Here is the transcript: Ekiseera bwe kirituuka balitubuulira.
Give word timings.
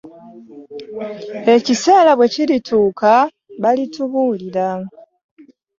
Ekiseera 1.55 2.11
bwe 2.17 2.27
kirituuka 2.33 3.11
balitubuulira. 3.61 4.67